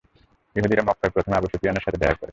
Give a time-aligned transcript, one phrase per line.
[0.55, 2.29] ইহুদীরা মক্কায় প্রথমে আবু সুফিয়ানের সাথে দেখা করে।